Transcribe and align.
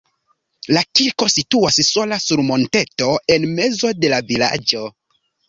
La 0.75 0.81
kirko 0.99 1.27
situas 1.33 1.77
sola 1.89 2.17
sur 2.23 2.43
monteto 2.49 3.11
en 3.37 3.47
mezo 3.61 3.93
de 4.01 4.13
la 4.17 4.25
vilaĝo. 4.33 4.85